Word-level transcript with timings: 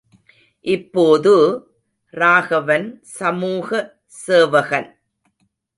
இப்போது, 0.65 1.33
ராகவன் 2.13 2.99
சமூக 3.01 3.69
சேவகன். 4.05 4.89